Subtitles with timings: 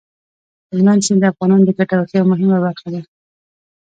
[0.71, 3.01] هلمند سیند د افغانانو د ګټورتیا یوه مهمه برخه ده.